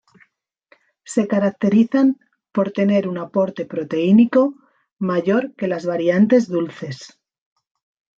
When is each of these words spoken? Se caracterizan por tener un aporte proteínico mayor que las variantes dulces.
Se 1.05 1.27
caracterizan 1.27 2.17
por 2.51 2.71
tener 2.71 3.07
un 3.07 3.19
aporte 3.19 3.67
proteínico 3.67 4.55
mayor 4.97 5.53
que 5.53 5.67
las 5.67 5.85
variantes 5.85 6.47
dulces. 6.47 7.19